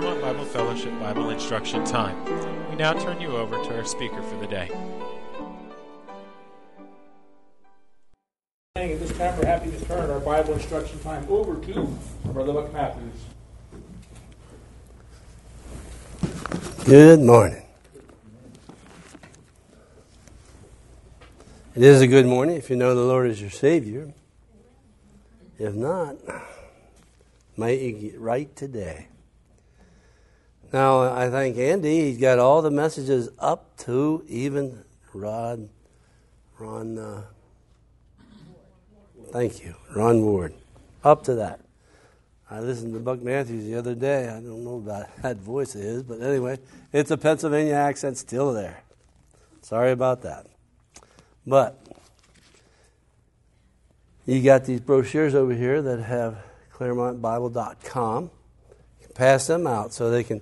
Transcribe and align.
Claremont 0.00 0.22
Bible 0.22 0.44
Fellowship 0.46 0.98
Bible 0.98 1.28
Instruction 1.28 1.84
Time. 1.84 2.24
We 2.70 2.76
now 2.76 2.94
turn 2.94 3.20
you 3.20 3.36
over 3.36 3.62
to 3.62 3.76
our 3.76 3.84
speaker 3.84 4.22
for 4.22 4.36
the 4.36 4.46
day. 4.46 4.70
At 8.76 8.98
this 8.98 9.12
time, 9.18 9.36
we're 9.36 9.44
happy 9.44 9.70
to 9.70 9.84
turn 9.84 10.08
our 10.08 10.20
Bible 10.20 10.54
instruction 10.54 10.98
time 11.00 11.26
over 11.28 11.54
to 11.66 11.98
Brother 12.32 12.54
Buck 12.54 12.72
Matthews. 12.72 13.12
Good 16.86 17.20
morning. 17.20 17.62
It 21.74 21.82
is 21.82 22.00
a 22.00 22.06
good 22.06 22.24
morning 22.24 22.56
if 22.56 22.70
you 22.70 22.76
know 22.76 22.94
the 22.94 23.02
Lord 23.02 23.30
is 23.30 23.38
your 23.38 23.50
Savior. 23.50 24.14
If 25.58 25.74
not, 25.74 26.16
might 27.58 27.80
you 27.80 27.92
get 27.92 28.18
right 28.18 28.56
today. 28.56 29.09
Now, 30.72 31.12
I 31.12 31.30
think 31.30 31.58
Andy. 31.58 32.10
He's 32.10 32.18
got 32.18 32.38
all 32.38 32.62
the 32.62 32.70
messages 32.70 33.28
up 33.38 33.76
to 33.78 34.24
even 34.28 34.84
Rod, 35.12 35.68
Ron, 36.58 36.98
uh, 36.98 37.22
thank 39.32 39.64
you, 39.64 39.74
Ron 39.94 40.22
Ward, 40.22 40.54
up 41.02 41.24
to 41.24 41.34
that. 41.34 41.60
I 42.48 42.60
listened 42.60 42.94
to 42.94 43.00
Buck 43.00 43.22
Matthews 43.22 43.64
the 43.64 43.76
other 43.76 43.94
day. 43.94 44.28
I 44.28 44.34
don't 44.34 44.64
know 44.64 44.76
about 44.76 45.22
that 45.22 45.36
voice 45.38 45.74
of 45.74 45.82
his, 45.82 46.02
but 46.02 46.20
anyway, 46.20 46.58
it's 46.92 47.10
a 47.10 47.16
Pennsylvania 47.16 47.74
accent 47.74 48.18
still 48.18 48.52
there. 48.52 48.82
Sorry 49.62 49.92
about 49.92 50.22
that. 50.22 50.46
But 51.46 51.84
you 54.26 54.42
got 54.42 54.64
these 54.64 54.80
brochures 54.80 55.34
over 55.34 55.54
here 55.54 55.82
that 55.82 56.00
have 56.00 56.38
ClaremontBible.com. 56.74 58.24
You 58.24 59.06
can 59.06 59.14
pass 59.14 59.46
them 59.46 59.66
out 59.66 59.92
so 59.92 60.10
they 60.10 60.24
can 60.24 60.40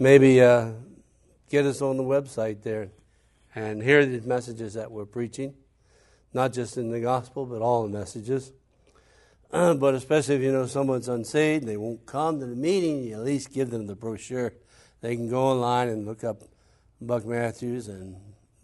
maybe 0.00 0.40
uh, 0.40 0.72
get 1.50 1.66
us 1.66 1.82
on 1.82 1.98
the 1.98 2.02
website 2.02 2.62
there 2.62 2.88
and 3.54 3.82
hear 3.82 4.04
the 4.06 4.26
messages 4.26 4.74
that 4.74 4.90
we're 4.90 5.04
preaching, 5.04 5.54
not 6.32 6.52
just 6.52 6.76
in 6.76 6.90
the 6.90 7.00
gospel, 7.00 7.44
but 7.44 7.60
all 7.60 7.84
the 7.84 7.96
messages. 7.96 8.52
But 9.52 9.94
especially 9.94 10.36
if 10.36 10.42
you 10.42 10.52
know 10.52 10.66
someone's 10.66 11.08
unsaved, 11.08 11.62
and 11.62 11.68
they 11.68 11.76
won't 11.76 12.06
come 12.06 12.40
to 12.40 12.46
the 12.46 12.56
meeting, 12.56 13.02
you 13.02 13.14
at 13.14 13.24
least 13.24 13.52
give 13.52 13.70
them 13.70 13.86
the 13.86 13.96
brochure. 13.96 14.54
They 15.00 15.16
can 15.16 15.28
go 15.28 15.42
online 15.42 15.88
and 15.88 16.06
look 16.06 16.24
up 16.24 16.42
Buck 17.00 17.26
Matthews 17.26 17.88
and 17.88 18.16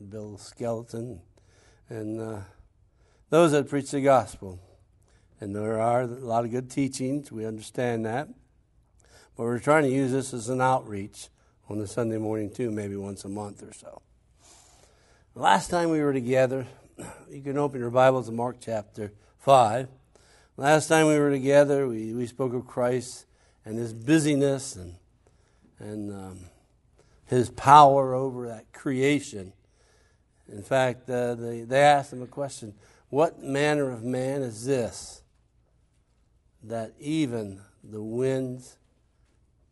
Bill 0.08 0.38
Skeleton 0.38 1.20
and 1.88 2.20
uh, 2.20 2.38
those 3.30 3.52
that 3.52 3.68
preach 3.68 3.90
the 3.90 4.00
gospel. 4.00 4.60
And 5.40 5.54
there 5.54 5.80
are 5.80 6.02
a 6.02 6.06
lot 6.06 6.44
of 6.44 6.50
good 6.50 6.70
teachings, 6.70 7.32
we 7.32 7.44
understand 7.44 8.06
that. 8.06 8.28
But 9.36 9.42
we're 9.42 9.58
trying 9.58 9.82
to 9.82 9.90
use 9.90 10.12
this 10.12 10.32
as 10.32 10.48
an 10.48 10.62
outreach 10.62 11.28
on 11.68 11.78
the 11.78 11.86
Sunday 11.86 12.16
morning, 12.16 12.50
too, 12.50 12.70
maybe 12.70 12.96
once 12.96 13.22
a 13.26 13.28
month 13.28 13.62
or 13.62 13.74
so. 13.74 14.00
Last 15.34 15.68
time 15.68 15.90
we 15.90 16.00
were 16.00 16.14
together, 16.14 16.66
you 17.30 17.42
can 17.42 17.58
open 17.58 17.78
your 17.78 17.90
Bibles 17.90 18.26
to 18.26 18.32
Mark 18.32 18.56
chapter 18.60 19.12
5. 19.40 19.88
Last 20.56 20.88
time 20.88 21.08
we 21.08 21.18
were 21.18 21.30
together, 21.30 21.86
we, 21.86 22.14
we 22.14 22.26
spoke 22.26 22.54
of 22.54 22.66
Christ 22.66 23.26
and 23.66 23.76
his 23.76 23.92
busyness 23.92 24.74
and, 24.74 24.94
and 25.78 26.14
um, 26.14 26.38
his 27.26 27.50
power 27.50 28.14
over 28.14 28.48
that 28.48 28.72
creation. 28.72 29.52
In 30.50 30.62
fact, 30.62 31.10
uh, 31.10 31.34
they, 31.34 31.60
they 31.60 31.80
asked 31.80 32.10
him 32.10 32.22
a 32.22 32.26
question 32.26 32.72
What 33.10 33.42
manner 33.42 33.90
of 33.90 34.02
man 34.02 34.40
is 34.40 34.64
this 34.64 35.20
that 36.62 36.94
even 36.98 37.60
the 37.84 38.02
winds 38.02 38.78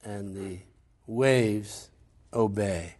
and 0.04 0.34
the 0.34 0.58
waves 1.06 1.90
obey? 2.32 2.96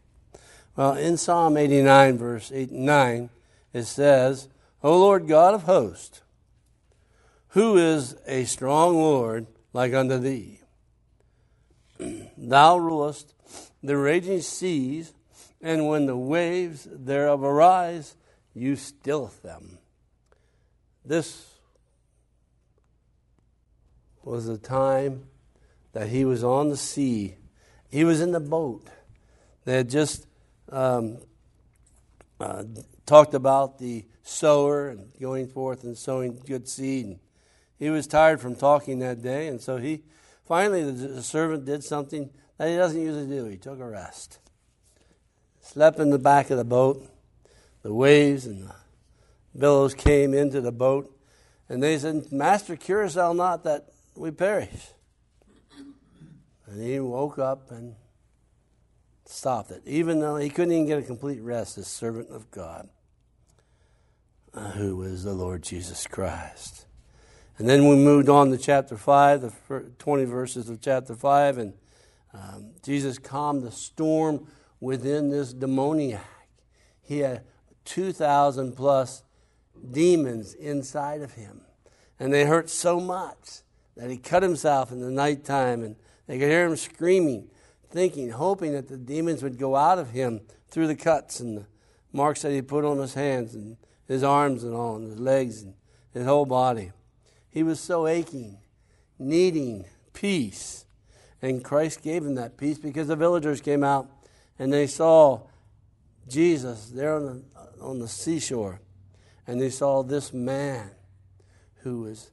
Well, 0.77 0.95
in 0.95 1.17
Psalm 1.17 1.57
89, 1.57 2.19
verse 2.19 2.51
8 2.53 2.71
and 2.71 2.87
9, 2.87 3.31
it 3.73 3.85
says, 3.85 4.49
O 4.83 4.99
Lord 4.99 5.29
God 5.29 5.55
of 5.55 5.63
hosts, 5.65 6.23
who 7.49 7.77
is 7.77 8.17
a 8.27 8.45
strong 8.45 8.97
Lord 8.97 9.47
like 9.73 9.95
unto 9.95 10.19
thee? 10.19 10.61
Thou 12.37 12.79
rulest 12.79 13.35
the 13.83 13.97
raging 13.97 14.41
seas, 14.41 15.13
and 15.61 15.87
when 15.87 16.07
the 16.07 16.17
waves 16.17 16.89
thereof 16.91 17.45
arise, 17.45 18.17
you 18.55 18.77
stilleth 18.77 19.43
them. 19.43 19.79
This 21.05 21.47
was 24.23 24.49
a 24.49 24.59
time 24.59 25.27
that 25.95 26.09
he 26.09 26.25
was 26.25 26.45
on 26.45 26.69
the 26.69 26.77
sea. 26.77 27.37
He 27.89 28.05
was 28.05 28.21
in 28.21 28.33
the 28.33 28.41
boat. 28.41 28.89
They 29.65 29.77
had 29.77 29.89
just 29.89 30.27
um, 30.71 31.19
uh, 32.39 32.65
talked 33.07 33.33
about 33.33 33.79
the 33.79 34.05
sower 34.25 34.89
and 34.89 35.13
going 35.21 35.47
forth 35.47 35.85
and 35.85 35.97
sowing 35.97 36.41
good 36.45 36.69
seed. 36.69 37.07
And 37.07 37.19
he 37.79 37.91
was 37.91 38.07
tired 38.07 38.41
from 38.41 38.57
talking 38.57 38.99
that 38.99 39.23
day, 39.23 39.47
and 39.47 39.61
so 39.61 39.77
he 39.77 40.03
finally, 40.45 40.91
the, 40.91 41.23
servant 41.23 41.65
did 41.65 41.85
something 41.85 42.29
that 42.59 42.69
he 42.69 42.77
doesn't 42.77 43.01
usually 43.01 43.29
do. 43.29 43.45
He 43.47 43.57
took 43.57 43.79
a 43.79 43.89
rest, 43.89 44.39
slept 45.63 45.99
in 46.01 46.11
the 46.11 46.19
back 46.19 46.51
of 46.51 46.59
the 46.59 46.65
boat. 46.65 47.09
The 47.83 47.95
waves 47.95 48.47
and 48.47 48.67
the 48.69 48.75
billows 49.57 49.95
came 49.95 50.33
into 50.35 50.61
the 50.61 50.73
boat, 50.73 51.15
and 51.69 51.83
they 51.83 51.99
said, 51.99 52.33
Master, 52.33 52.77
curest 52.77 53.15
thou 53.15 53.33
not 53.33 53.63
that 53.65 53.93
we 54.17 54.31
perish? 54.31 54.94
And 56.75 56.83
he 56.83 56.99
woke 56.99 57.39
up 57.39 57.71
and 57.71 57.95
stopped 59.27 59.71
it, 59.71 59.83
even 59.87 60.19
though 60.19 60.35
he 60.35 60.51
couldn't 60.51 60.73
even 60.73 60.87
get 60.87 60.99
a 60.99 61.03
complete 61.03 61.41
rest, 61.41 61.79
as 61.79 61.87
servant 61.87 62.31
of 62.31 62.51
God, 62.51 62.89
uh, 64.53 64.73
who 64.73 64.97
was 64.97 65.23
the 65.23 65.35
Lord 65.35 65.63
Jesus 65.63 66.09
Christ. 66.09 66.87
And 67.59 67.69
then 67.69 67.89
we 67.89 67.95
moved 67.95 68.29
on 68.29 68.51
to 68.51 68.59
chapter 68.59 68.97
5, 68.97 69.41
the 69.43 69.93
20 70.01 70.25
verses 70.25 70.69
of 70.69 70.81
chapter 70.81 71.15
5, 71.15 71.59
and 71.59 71.75
um, 72.33 72.73
Jesus 72.83 73.21
calmed 73.21 73.63
the 73.63 73.71
storm 73.71 74.49
within 74.81 75.31
this 75.31 75.53
demoniac. 75.53 76.27
He 77.03 77.21
had 77.21 77.45
2,000 77.85 78.73
plus 78.73 79.23
demons 79.93 80.55
inside 80.55 81.23
of 81.23 81.35
him. 81.35 81.61
And 82.19 82.35
they 82.35 82.47
hurt 82.47 82.69
so 82.69 82.99
much 82.99 83.61
that 83.97 84.11
he 84.11 84.17
cut 84.17 84.43
himself 84.43 84.91
in 84.91 84.99
the 84.99 85.13
nighttime, 85.13 85.85
and 85.85 85.95
they 86.27 86.39
could 86.39 86.49
hear 86.49 86.67
him 86.67 86.77
screaming, 86.77 87.49
thinking, 87.91 88.31
hoping 88.31 88.73
that 88.73 88.89
the 88.89 88.97
demons 88.97 89.43
would 89.43 89.59
go 89.59 89.77
out 89.77 89.99
of 89.99 90.11
him 90.11 90.41
through 90.69 90.87
the 90.87 90.97
cuts 90.97 91.41
and 91.41 91.59
the 91.59 91.67
marks 92.13 92.43
that 92.43 92.53
he 92.53 92.63
put 92.63 92.85
on 92.85 92.99
his 92.99 93.15
hands 93.15 93.55
and 93.55 93.77
his 94.07 94.23
arms 94.23 94.65
and 94.65 94.75
all, 94.75 94.97
and 94.97 95.11
his 95.11 95.21
legs 95.21 95.63
and 95.63 95.75
his 96.13 96.25
whole 96.25 96.47
body. 96.47 96.93
He 97.51 97.63
was 97.63 97.81
so 97.81 98.07
aching, 98.07 98.59
needing 99.19 99.85
peace. 100.13 100.87
And 101.43 101.63
Christ 101.63 102.03
gave 102.03 102.25
him 102.25 102.37
that 102.37 102.57
peace 102.57 102.79
because 102.79 103.09
the 103.09 103.17
villagers 103.17 103.61
came 103.61 103.85
out 103.85 104.09
and 104.59 104.73
they 104.73 104.87
saw 104.87 105.43
Jesus 106.29 106.87
there 106.87 107.17
on 107.17 107.27
the, 107.27 107.43
on 107.83 107.99
the 107.99 108.09
seashore. 108.09 108.81
And 109.47 109.61
they 109.61 109.71
saw 109.71 110.03
this 110.03 110.33
man 110.33 110.91
who 111.83 112.03
was 112.03 112.31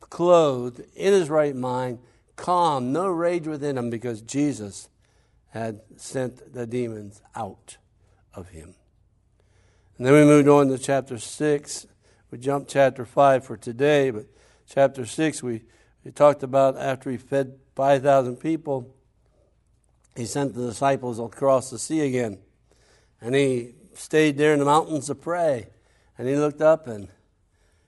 clothed 0.00 0.82
in 0.96 1.12
his 1.12 1.28
right 1.28 1.54
mind, 1.54 1.98
calm, 2.36 2.92
no 2.92 3.06
rage 3.08 3.46
within 3.46 3.78
him 3.78 3.90
because 3.90 4.20
Jesus 4.22 4.88
had 5.50 5.80
sent 5.96 6.52
the 6.52 6.66
demons 6.66 7.22
out 7.34 7.76
of 8.34 8.48
him. 8.48 8.74
And 9.96 10.06
then 10.06 10.14
we 10.14 10.24
moved 10.24 10.48
on 10.48 10.68
to 10.68 10.78
chapter 10.78 11.18
6. 11.18 11.86
We 12.30 12.38
jumped 12.38 12.70
chapter 12.70 13.04
5 13.04 13.44
for 13.44 13.56
today, 13.56 14.10
but 14.10 14.26
chapter 14.68 15.06
6, 15.06 15.42
we, 15.42 15.62
we 16.04 16.10
talked 16.10 16.42
about 16.42 16.76
after 16.76 17.10
he 17.10 17.16
fed 17.16 17.58
5,000 17.76 18.36
people, 18.36 18.92
he 20.16 20.26
sent 20.26 20.54
the 20.54 20.66
disciples 20.66 21.18
across 21.18 21.70
the 21.70 21.78
sea 21.78 22.00
again. 22.00 22.38
And 23.20 23.34
he 23.34 23.74
stayed 23.94 24.36
there 24.36 24.52
in 24.52 24.58
the 24.58 24.64
mountains 24.64 25.06
to 25.06 25.14
pray. 25.14 25.68
And 26.18 26.28
he 26.28 26.36
looked 26.36 26.60
up 26.60 26.86
and 26.86 27.08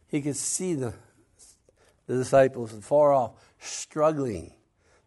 he 0.08 0.20
could 0.20 0.36
see 0.36 0.74
the, 0.74 0.94
the 2.06 2.14
disciples 2.14 2.72
far 2.82 3.12
off, 3.12 3.32
struggling, 3.58 4.54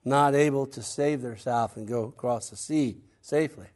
not 0.06 0.36
able 0.36 0.66
to 0.68 0.82
save 0.82 1.22
themselves 1.22 1.76
and 1.78 1.88
go 1.88 2.06
across 2.06 2.50
the 2.50 2.56
sea 2.56 2.98
safely. 3.22 3.68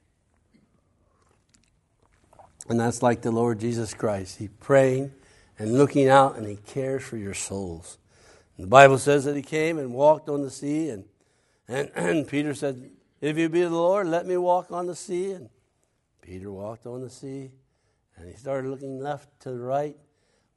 And 2.70 2.80
that's 2.80 3.04
like 3.04 3.22
the 3.22 3.32
Lord 3.32 3.60
Jesus 3.60 3.94
Christ. 3.94 4.38
He 4.38 4.48
praying 4.48 5.12
and 5.60 5.78
looking 5.78 6.08
out, 6.08 6.38
and 6.38 6.48
He 6.48 6.56
cares 6.56 7.04
for 7.04 7.18
your 7.18 7.34
souls. 7.34 7.98
And 8.58 8.66
the 8.66 8.70
Bible 8.70 8.98
says 8.98 9.26
that 9.26 9.36
He 9.36 9.42
came 9.42 9.78
and 9.78 9.94
walked 9.94 10.30
on 10.30 10.42
the 10.42 10.52
sea, 10.52 10.90
and, 10.90 11.06
and, 11.68 11.92
and 11.96 12.28
Peter 12.28 12.54
said, 12.54 12.90
If 13.22 13.38
you 13.38 13.50
be 13.50 13.62
the 13.62 13.70
Lord, 13.70 14.08
let 14.08 14.26
me 14.26 14.38
walk 14.38 14.72
on 14.72 14.88
the 14.88 14.96
sea. 14.96 15.32
And 15.32 15.50
Peter 16.22 16.52
walked 16.52 16.86
on 16.86 17.02
the 17.02 17.10
sea, 17.10 17.52
and 18.16 18.30
he 18.30 18.36
started 18.36 18.70
looking 18.70 19.00
left 19.00 19.42
to 19.42 19.52
the 19.52 19.60
right, 19.60 19.98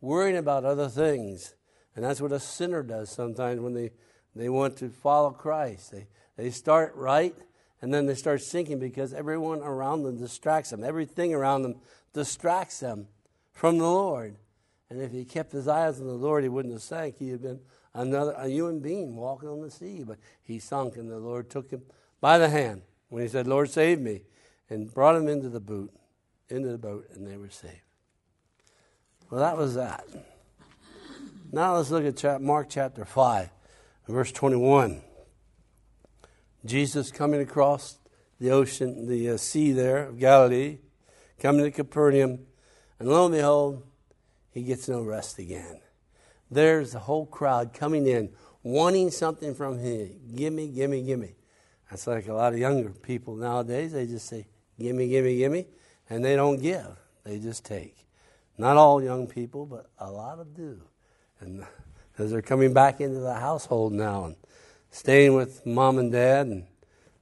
worrying 0.00 0.36
about 0.36 0.64
other 0.64 0.88
things. 0.88 1.54
And 1.96 2.04
that's 2.04 2.20
what 2.20 2.32
a 2.32 2.38
sinner 2.38 2.82
does 2.82 3.10
sometimes 3.10 3.60
when 3.60 3.74
they 3.74 3.90
they 4.36 4.48
want 4.48 4.76
to 4.78 4.90
follow 4.90 5.30
Christ. 5.30 5.92
They, 5.92 6.06
they 6.36 6.50
start 6.50 6.94
right, 6.94 7.34
and 7.80 7.92
then 7.92 8.06
they 8.06 8.14
start 8.14 8.42
sinking 8.42 8.78
because 8.78 9.12
everyone 9.12 9.60
around 9.60 10.02
them 10.02 10.18
distracts 10.18 10.70
them. 10.70 10.84
Everything 10.84 11.34
around 11.34 11.62
them 11.62 11.76
distracts 12.12 12.80
them 12.80 13.08
from 13.52 13.78
the 13.78 13.84
Lord. 13.84 14.36
And 14.88 15.02
if 15.02 15.10
he 15.10 15.24
kept 15.24 15.52
his 15.52 15.66
eyes 15.66 16.00
on 16.00 16.06
the 16.06 16.12
Lord, 16.12 16.44
he 16.44 16.48
wouldn't 16.48 16.74
have 16.74 16.82
sank. 16.82 17.16
He 17.18 17.30
had 17.30 17.42
been 17.42 17.60
another 17.94 18.32
a 18.32 18.48
human 18.48 18.80
being 18.80 19.16
walking 19.16 19.48
on 19.48 19.62
the 19.62 19.70
sea, 19.70 20.04
but 20.06 20.18
he 20.42 20.58
sunk, 20.58 20.96
and 20.96 21.10
the 21.10 21.18
Lord 21.18 21.50
took 21.50 21.70
him 21.70 21.82
by 22.20 22.38
the 22.38 22.48
hand 22.48 22.82
when 23.08 23.22
he 23.22 23.28
said, 23.28 23.46
"Lord, 23.46 23.70
save 23.70 24.00
me," 24.00 24.22
and 24.70 24.92
brought 24.92 25.16
him 25.16 25.28
into 25.28 25.48
the 25.48 25.60
boat, 25.60 25.92
into 26.48 26.68
the 26.68 26.78
boat, 26.78 27.08
and 27.14 27.26
they 27.26 27.36
were 27.36 27.50
saved. 27.50 27.80
Well, 29.30 29.40
that 29.40 29.56
was 29.56 29.74
that. 29.74 30.06
Now 31.50 31.76
let's 31.76 31.90
look 31.90 32.04
at 32.04 32.42
Mark 32.42 32.68
chapter 32.68 33.04
five, 33.04 33.50
verse 34.12 34.32
twenty-one. 34.32 35.02
Jesus 36.64 37.12
coming 37.12 37.40
across 37.40 37.98
the 38.40 38.50
ocean, 38.50 39.06
the 39.06 39.30
uh, 39.30 39.36
sea 39.36 39.72
there 39.72 40.06
of 40.06 40.18
Galilee, 40.18 40.78
coming 41.38 41.64
to 41.64 41.70
Capernaum, 41.70 42.40
and 42.98 43.08
lo 43.08 43.26
and 43.26 43.34
behold, 43.34 43.82
he 44.50 44.62
gets 44.62 44.88
no 44.88 45.02
rest 45.02 45.38
again. 45.38 45.80
There's 46.50 46.92
the 46.92 46.98
whole 47.00 47.26
crowd 47.26 47.72
coming 47.72 48.06
in, 48.06 48.30
wanting 48.62 49.10
something 49.10 49.54
from 49.54 49.78
him. 49.78 50.18
Gimme, 50.34 50.68
gimme, 50.68 51.02
gimme. 51.02 51.34
That's 51.90 52.06
like 52.06 52.28
a 52.28 52.34
lot 52.34 52.52
of 52.52 52.58
younger 52.58 52.90
people 52.90 53.36
nowadays. 53.36 53.92
They 53.92 54.06
just 54.06 54.26
say, 54.26 54.46
gimme, 54.78 55.08
gimme, 55.08 55.36
gimme, 55.36 55.66
and 56.10 56.24
they 56.24 56.36
don't 56.36 56.60
give. 56.60 56.96
They 57.24 57.38
just 57.38 57.64
take. 57.64 57.96
Not 58.58 58.76
all 58.76 59.02
young 59.02 59.26
people, 59.26 59.66
but 59.66 59.90
a 59.98 60.10
lot 60.10 60.38
of 60.38 60.54
do. 60.54 60.80
And 61.40 61.64
as 62.18 62.30
they're 62.30 62.42
coming 62.42 62.72
back 62.72 63.00
into 63.00 63.20
the 63.20 63.34
household 63.34 63.92
now 63.92 64.24
and 64.24 64.36
staying 64.90 65.34
with 65.34 65.64
mom 65.66 65.98
and 65.98 66.12
dad 66.12 66.46
and 66.46 66.64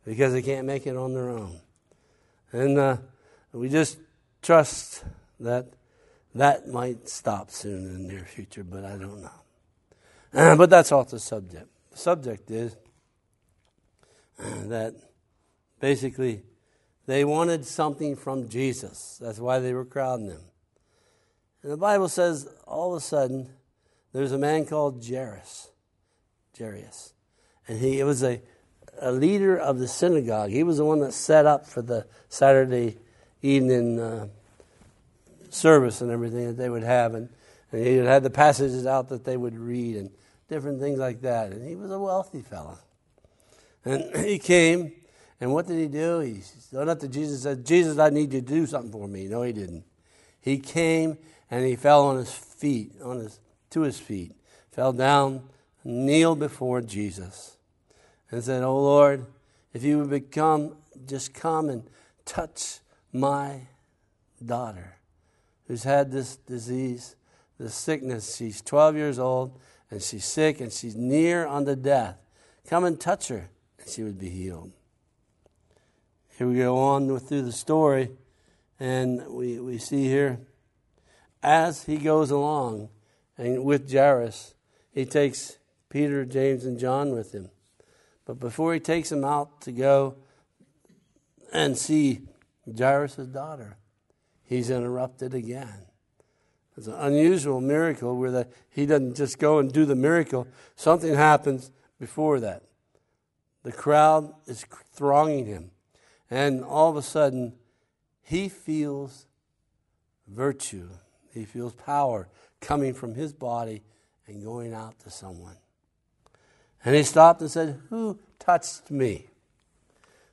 because 0.05 0.32
they 0.32 0.43
can't 0.43 0.67
make 0.67 0.87
it 0.87 0.96
on 0.96 1.14
their 1.14 1.31
own. 1.31 1.61
And 2.52 2.79
uh, 2.79 2.96
we 3.52 3.69
just 3.69 3.99
trust 4.43 5.05
that 5.41 5.67
that 6.35 6.69
might 6.69 7.08
stop 7.08 7.50
soon 7.50 7.87
in 7.87 8.06
the 8.06 8.12
near 8.12 8.25
future, 8.25 8.64
but 8.64 8.85
I 8.85 8.96
don't 8.96 9.23
know. 9.23 9.31
Uh, 10.32 10.56
but 10.56 10.70
that's 10.70 10.93
off 10.93 11.11
the 11.11 11.19
subject. 11.19 11.69
The 11.93 11.99
subject 11.99 12.50
is 12.50 12.76
that 14.38 14.94
basically 15.81 16.43
they 17.06 17.25
wanted 17.25 17.64
something 17.64 18.17
from 18.17 18.49
Jesus. 18.49 19.19
That's 19.20 19.38
why 19.38 19.58
they 19.58 19.73
were 19.73 19.85
crowding 19.85 20.31
him. 20.31 20.41
And 21.62 21.73
the 21.73 21.76
Bible 21.76 22.08
says 22.08 22.49
all 22.67 22.94
of 22.94 22.99
a 22.99 23.00
sudden 23.00 23.49
there's 24.15 24.33
a 24.33 24.39
man 24.39 24.65
called 24.65 25.05
Jairus. 25.07 25.69
Jairus. 26.57 27.13
And 27.69 27.79
he 27.79 28.01
it 28.01 28.05
was 28.05 28.23
a, 28.23 28.41
a 29.01 29.13
leader 29.13 29.57
of 29.57 29.79
the 29.79 29.89
synagogue. 29.89 30.51
He 30.51 30.63
was 30.63 30.79
the 30.79 30.85
one 30.85 31.01
that 31.01 31.13
set 31.13 31.47
up 31.47 31.67
for 31.67 31.83
the 31.83 32.07
Saturday 32.29 32.99
evening 33.43 33.99
uh, 33.99 34.29
service 35.51 36.01
and 36.01 36.11
everything 36.11 36.47
that 36.47 36.57
they 36.57 36.71
would 36.71 36.85
have. 36.85 37.15
And, 37.15 37.29
and 37.73 37.87
he 37.87 37.97
had 37.97 38.23
the 38.23 38.31
passages 38.31 38.87
out 38.87 39.09
that 39.09 39.25
they 39.25 39.37
would 39.37 39.59
read 39.59 39.97
and 39.97 40.11
different 40.49 40.81
things 40.81 40.99
like 40.99 41.23
that. 41.23 41.51
And 41.51 41.67
he 41.67 41.75
was 41.75 41.91
a 41.91 41.99
wealthy 41.99 42.43
fellow. 42.43 42.79
And 43.85 44.17
he 44.25 44.39
came, 44.39 44.93
and 45.41 45.53
what 45.53 45.67
did 45.67 45.79
he 45.79 45.89
do? 45.89 46.21
He 46.21 46.41
stood 46.41 46.89
up 46.89 47.01
to 47.01 47.09
Jesus 47.09 47.45
and 47.45 47.59
said, 47.59 47.67
Jesus, 47.67 47.99
I 47.99 48.11
need 48.11 48.33
you 48.33 48.41
to 48.41 48.47
do 48.47 48.67
something 48.67 48.93
for 48.93 49.09
me. 49.09 49.27
No, 49.27 49.43
he 49.43 49.53
didn't. 49.53 49.85
He 50.41 50.59
came 50.59 51.19
and 51.51 51.67
he 51.67 51.75
fell 51.75 52.07
on 52.07 52.17
his 52.17 52.33
feet, 52.33 52.93
on 53.03 53.19
his, 53.19 53.41
to 53.75 53.82
his 53.82 53.99
feet, 53.99 54.32
fell 54.71 54.93
down, 54.93 55.43
kneeled 55.82 56.38
before 56.38 56.81
Jesus, 56.81 57.59
and 58.31 58.43
said, 58.43 58.62
Oh 58.62 58.81
Lord, 58.81 59.26
if 59.73 59.82
you 59.82 59.99
would 59.99 60.11
become, 60.11 60.76
just 61.06 61.35
come 61.35 61.69
and 61.69 61.82
touch 62.25 62.79
my 63.12 63.62
daughter 64.44 64.97
who's 65.67 65.82
had 65.82 66.12
this 66.12 66.37
disease, 66.37 67.17
this 67.59 67.75
sickness. 67.75 68.37
She's 68.37 68.62
12 68.62 68.94
years 68.94 69.19
old 69.19 69.59
and 69.91 70.00
she's 70.00 70.25
sick 70.25 70.61
and 70.61 70.73
she's 70.73 70.94
near 70.94 71.44
unto 71.47 71.75
death. 71.75 72.17
Come 72.69 72.85
and 72.85 72.99
touch 72.99 73.29
her, 73.29 73.50
and 73.79 73.88
she 73.88 74.03
would 74.03 74.19
be 74.19 74.31
healed. 74.31 74.70
Here 76.38 76.47
we 76.47 76.59
go 76.59 76.79
on 76.79 77.19
through 77.19 77.43
the 77.43 77.53
story, 77.53 78.11
and 78.81 79.27
we, 79.29 79.59
we 79.59 79.79
see 79.79 80.05
here 80.05 80.38
as 81.43 81.85
he 81.85 81.99
goes 81.99 82.31
along 82.31 82.88
and 83.37 83.65
with 83.65 83.91
Jairus, 83.91 84.55
he 84.93 85.05
takes 85.05 85.59
Peter, 85.89 86.25
James, 86.25 86.65
and 86.65 86.79
John 86.79 87.13
with 87.13 87.33
him. 87.33 87.51
But 88.25 88.41
before 88.41 88.75
he 88.75 88.81
takes 88.81 89.11
them 89.11 89.25
out 89.25 89.61
to 89.63 89.73
go 89.73 90.17
and 91.53 91.77
see 91.77 92.23
Jairus' 92.77 93.17
daughter, 93.17 93.77
he's 94.45 94.71
interrupted 94.71 95.35
again. 95.35 95.87
It's 96.77 96.87
an 96.87 96.95
unusual 96.95 97.61
miracle 97.61 98.17
where 98.17 98.31
the, 98.31 98.49
he 98.71 98.87
doesn't 98.87 99.15
just 99.15 99.39
go 99.39 99.59
and 99.59 99.73
do 99.73 99.85
the 99.85 99.95
miracle. 99.95 100.49
Something 100.75 101.15
happens 101.15 101.71
before 102.01 102.41
that. 102.41 102.63
The 103.63 103.73
crowd 103.73 104.35
is 104.47 104.67
thronging 104.93 105.47
him. 105.47 105.71
And 106.31 106.65
all 106.65 106.91
of 106.91 106.97
a 106.97 107.03
sudden, 107.03 107.55
he 108.23 108.49
feels 108.49 109.27
virtue. 110.27 110.89
He 111.35 111.45
feels 111.45 111.73
power 111.75 112.29
coming 112.61 112.95
from 112.95 113.15
his 113.15 113.33
body 113.33 113.83
and 114.27 114.43
going 114.43 114.73
out 114.73 114.99
to 115.01 115.11
someone. 115.11 115.57
And 116.85 116.95
he 116.95 117.03
stopped 117.03 117.41
and 117.41 117.51
said, 117.51 117.81
Who 117.91 118.19
touched 118.39 118.91
me? 118.91 119.27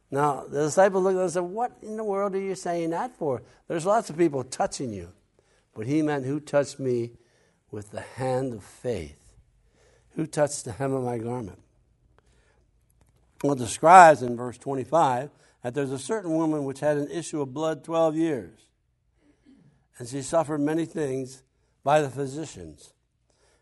Now, 0.09 0.44
the 0.48 0.63
disciple 0.65 1.01
looked 1.01 1.15
at 1.15 1.19
him 1.19 1.24
and 1.24 1.31
said, 1.31 1.44
What 1.44 1.71
in 1.81 1.98
the 1.98 2.03
world 2.03 2.35
are 2.35 2.40
you 2.40 2.56
saying 2.56 2.90
that 2.92 3.16
for? 3.18 3.42
There's 3.68 3.85
lots 3.85 4.09
of 4.09 4.18
people 4.18 4.44
touching 4.44 4.94
you. 4.94 5.09
But 5.73 5.87
he 5.87 6.02
meant, 6.02 6.25
Who 6.25 6.40
touched 6.40 6.80
me 6.80 7.11
with 7.71 7.92
the 7.92 8.02
hand 8.02 8.54
of 8.54 8.64
faith? 8.64 9.18
Who 10.16 10.28
touched 10.28 10.66
the 10.66 10.73
hem 10.73 10.94
of 10.94 11.04
my 11.04 11.18
garment? 11.18 11.59
Well, 13.44 13.54
it 13.54 13.59
describes 13.59 14.21
in 14.21 14.35
verse 14.35 14.57
25 14.57 15.30
that 15.64 15.73
there's 15.73 15.92
a 15.92 15.99
certain 15.99 16.31
woman 16.31 16.66
which 16.66 16.81
had 16.81 16.97
an 16.97 17.09
issue 17.09 17.42
of 17.42 17.54
blood 17.54 17.83
12 17.83 18.16
years. 18.18 18.59
And 20.01 20.09
she 20.09 20.23
suffered 20.23 20.61
many 20.61 20.85
things 20.85 21.43
by 21.83 22.01
the 22.01 22.09
physicians. 22.09 22.91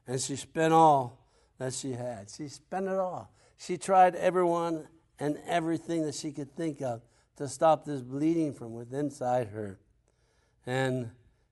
And 0.07 0.21
she 0.21 0.37
spent 0.37 0.73
all 0.73 1.27
that 1.57 1.73
she 1.73 1.91
had. 1.91 2.29
She 2.29 2.47
spent 2.47 2.87
it 2.87 2.95
all. 2.95 3.29
She 3.57 3.77
tried 3.77 4.15
everyone 4.15 4.87
and 5.19 5.37
everything 5.45 6.05
that 6.05 6.15
she 6.15 6.31
could 6.31 6.55
think 6.55 6.81
of 6.81 7.01
to 7.35 7.49
stop 7.49 7.83
this 7.83 7.99
bleeding 7.99 8.53
from 8.53 8.73
within 8.73 9.07
inside 9.07 9.49
her. 9.49 9.81
And 10.65 11.11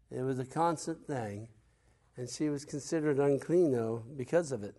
it 0.10 0.22
was 0.22 0.39
a 0.39 0.46
constant 0.46 1.06
thing. 1.06 1.50
And 2.15 2.29
she 2.29 2.48
was 2.48 2.63
considered 2.63 3.20
unclean, 3.20 3.74
though, 3.74 4.06
because 4.15 4.53
of 4.53 4.63
it. 4.63 4.77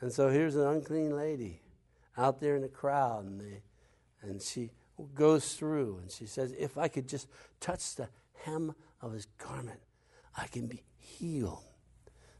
And 0.00 0.10
so 0.10 0.30
here's 0.30 0.56
an 0.56 0.66
unclean 0.66 1.14
lady 1.14 1.60
out 2.16 2.40
there 2.40 2.56
in 2.56 2.62
the 2.62 2.68
crowd, 2.68 3.26
and, 3.26 3.38
they, 3.38 3.60
and 4.22 4.40
she 4.40 4.70
goes 5.14 5.56
through 5.56 5.98
and 6.00 6.10
she 6.10 6.24
says, 6.24 6.54
If 6.58 6.78
I 6.78 6.88
could 6.88 7.06
just 7.06 7.28
touch 7.60 7.96
the 7.96 8.08
hem 8.44 8.74
of 9.00 9.12
his 9.12 9.26
garment, 9.38 9.80
I 10.36 10.46
can 10.46 10.66
be 10.66 10.82
healed. 10.98 11.64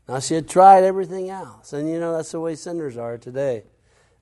Now, 0.08 0.18
she 0.18 0.34
had 0.34 0.48
tried 0.48 0.84
everything 0.84 1.30
else. 1.30 1.72
And 1.72 1.88
you 1.88 2.00
know, 2.00 2.16
that's 2.16 2.32
the 2.32 2.40
way 2.40 2.54
sinners 2.54 2.96
are 2.96 3.16
today. 3.16 3.64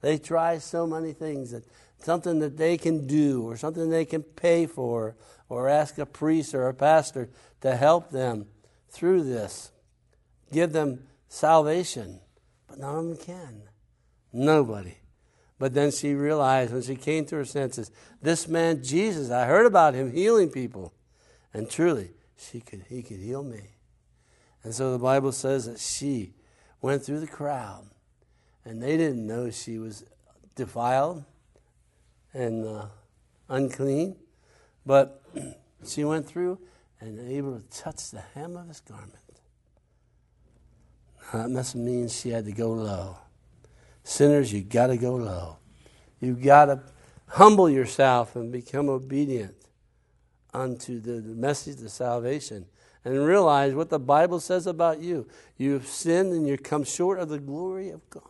They 0.00 0.18
try 0.18 0.58
so 0.58 0.86
many 0.86 1.12
things 1.12 1.50
that 1.50 1.64
something 1.98 2.38
that 2.40 2.56
they 2.56 2.76
can 2.76 3.06
do 3.06 3.42
or 3.42 3.56
something 3.56 3.90
they 3.90 4.04
can 4.04 4.22
pay 4.22 4.66
for 4.66 5.16
or 5.48 5.68
ask 5.68 5.98
a 5.98 6.06
priest 6.06 6.54
or 6.54 6.68
a 6.68 6.74
pastor 6.74 7.28
to 7.62 7.74
help 7.74 8.10
them 8.10 8.46
through 8.90 9.24
this, 9.24 9.72
give 10.52 10.72
them 10.72 11.04
salvation. 11.28 12.20
But 12.68 12.78
none 12.78 12.96
of 12.96 13.04
them 13.06 13.16
can. 13.16 13.62
Nobody. 14.32 14.98
But 15.58 15.74
then 15.74 15.90
she 15.90 16.14
realized 16.14 16.72
when 16.72 16.82
she 16.82 16.94
came 16.94 17.24
to 17.26 17.36
her 17.36 17.44
senses, 17.44 17.90
this 18.22 18.46
man 18.46 18.84
Jesus, 18.84 19.30
I 19.30 19.46
heard 19.46 19.66
about 19.66 19.94
him 19.94 20.12
healing 20.12 20.50
people. 20.50 20.92
And 21.52 21.68
truly, 21.68 22.10
she 22.38 22.60
could, 22.60 22.84
he 22.88 23.02
could 23.02 23.18
heal 23.18 23.42
me. 23.42 23.62
And 24.62 24.74
so 24.74 24.92
the 24.92 24.98
Bible 24.98 25.32
says 25.32 25.66
that 25.66 25.78
she 25.78 26.34
went 26.80 27.04
through 27.04 27.20
the 27.20 27.26
crowd 27.26 27.86
and 28.64 28.82
they 28.82 28.96
didn't 28.96 29.26
know 29.26 29.50
she 29.50 29.78
was 29.78 30.04
defiled 30.54 31.24
and 32.32 32.66
uh, 32.66 32.86
unclean, 33.48 34.16
but 34.84 35.22
she 35.86 36.04
went 36.04 36.26
through 36.26 36.58
and 37.00 37.18
able 37.30 37.58
to 37.58 37.64
touch 37.70 38.10
the 38.10 38.20
hem 38.34 38.56
of 38.56 38.68
his 38.68 38.80
garment. 38.80 39.14
Now, 41.32 41.42
that 41.42 41.50
must 41.50 41.74
mean 41.76 42.08
she 42.08 42.30
had 42.30 42.44
to 42.46 42.52
go 42.52 42.70
low. 42.70 43.18
Sinners, 44.02 44.52
you 44.52 44.62
got 44.62 44.88
to 44.88 44.96
go 44.96 45.14
low. 45.14 45.58
You've 46.20 46.42
got 46.42 46.66
to 46.66 46.82
humble 47.26 47.68
yourself 47.68 48.34
and 48.34 48.50
become 48.50 48.88
obedient 48.88 49.54
unto 50.54 51.00
the, 51.00 51.20
message 51.34 51.82
of 51.82 51.90
salvation 51.90 52.66
and 53.04 53.24
realize 53.24 53.74
what 53.74 53.90
the 53.90 53.98
Bible 53.98 54.40
says 54.40 54.66
about 54.66 55.00
you. 55.00 55.26
You've 55.56 55.86
sinned 55.86 56.32
and 56.32 56.46
you 56.46 56.56
come 56.58 56.84
short 56.84 57.18
of 57.18 57.28
the 57.28 57.38
glory 57.38 57.90
of 57.90 58.02
God. 58.10 58.22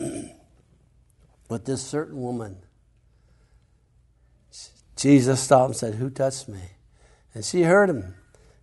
But 1.48 1.64
this 1.64 1.82
certain 1.82 2.20
woman, 2.20 2.58
Jesus 4.96 5.40
stopped 5.40 5.68
and 5.68 5.76
said, 5.76 5.94
Who 5.94 6.10
touched 6.10 6.46
me? 6.46 6.60
And 7.34 7.42
she 7.42 7.62
heard 7.62 7.88
him. 7.88 8.14